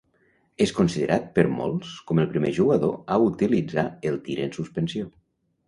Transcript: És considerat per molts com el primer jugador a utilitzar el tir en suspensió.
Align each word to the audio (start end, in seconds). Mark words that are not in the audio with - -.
És 0.65 0.71
considerat 0.77 1.27
per 1.35 1.43
molts 1.57 1.91
com 2.09 2.23
el 2.25 2.31
primer 2.33 2.53
jugador 2.61 2.97
a 3.17 3.21
utilitzar 3.29 3.87
el 4.13 4.21
tir 4.27 4.41
en 4.49 4.59
suspensió. 4.59 5.15